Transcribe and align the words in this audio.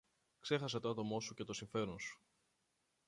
Ξέχασε 0.39 0.79
το 0.79 0.89
άτομο 0.89 1.19
σου 1.21 1.33
και 1.33 1.43
το 1.43 1.53
συμφέρον 1.53 1.99
σου 1.99 2.19